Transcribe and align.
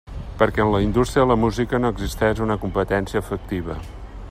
Perquè 0.37 0.61
en 0.63 0.71
la 0.75 0.79
indústria 0.85 1.25
de 1.25 1.31
la 1.31 1.37
música 1.43 1.81
no 1.83 1.93
existeix 1.95 2.43
una 2.47 2.59
competència 2.65 3.25
efectiva. 3.27 3.77